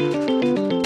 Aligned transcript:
Música 0.00 0.77